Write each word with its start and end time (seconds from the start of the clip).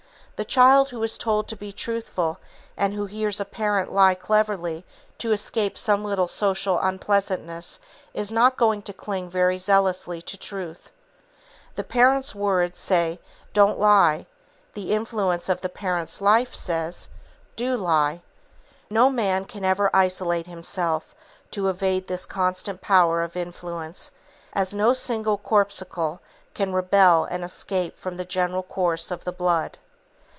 The 0.37 0.45
child 0.45 0.89
who 0.89 1.03
is 1.03 1.19
told 1.19 1.47
to 1.49 1.55
be 1.55 1.71
truthful 1.71 2.39
and 2.75 2.95
who 2.95 3.05
hears 3.05 3.39
a 3.39 3.45
parent 3.45 3.93
lie 3.93 4.15
cleverly 4.15 4.83
to 5.19 5.31
escape 5.31 5.77
some 5.77 6.03
little 6.03 6.27
social 6.27 6.79
unpleasantness 6.79 7.79
is 8.15 8.31
not 8.31 8.57
going 8.57 8.81
to 8.89 8.91
cling 8.91 9.29
very 9.29 9.59
zealously 9.59 10.19
to 10.23 10.39
truth. 10.39 10.89
The 11.75 11.83
parent's 11.83 12.33
words 12.33 12.79
say 12.79 13.19
"don't 13.53 13.77
lie," 13.77 14.25
the 14.73 14.93
influence 14.93 15.47
of 15.47 15.61
the 15.61 15.69
parent's 15.69 16.19
life 16.21 16.55
says 16.55 17.09
"do 17.55 17.77
lie." 17.77 18.23
No 18.89 19.11
man 19.11 19.45
can 19.45 19.63
ever 19.63 19.95
isolate 19.95 20.47
himself 20.47 21.13
to 21.51 21.69
evade 21.69 22.07
this 22.07 22.25
constant 22.25 22.81
power 22.81 23.21
of 23.21 23.35
influence, 23.37 24.09
as 24.53 24.73
no 24.73 24.91
single 24.91 25.37
corpuscle 25.37 26.19
can 26.55 26.73
rebel 26.73 27.25
and 27.25 27.43
escape 27.43 27.95
from 27.95 28.17
the 28.17 28.25
general 28.25 28.63
course 28.63 29.11
of 29.11 29.23
the 29.23 29.31
blood. 29.31 29.77